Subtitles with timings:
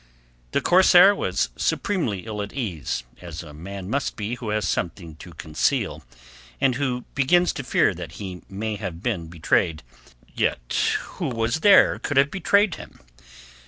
[0.53, 5.13] The corsair was supremely ill at ease, as a man must be who has something
[5.17, 6.03] to conceal,
[6.59, 9.83] and who begins to fear that he may have been betrayed.
[10.33, 12.99] Yet who was there could have betrayed him?